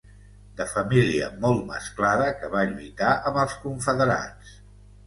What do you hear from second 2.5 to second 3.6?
va lluitar amb els